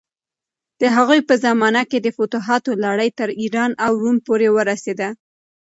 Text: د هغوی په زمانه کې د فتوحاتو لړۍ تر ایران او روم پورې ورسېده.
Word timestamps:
د 0.81 0.83
هغوی 0.95 1.19
په 1.29 1.33
زمانه 1.45 1.81
کې 1.89 1.97
د 2.01 2.07
فتوحاتو 2.17 2.71
لړۍ 2.85 3.09
تر 3.19 3.29
ایران 3.41 3.71
او 3.85 3.91
روم 4.03 4.17
پورې 4.27 4.47
ورسېده. 4.55 5.09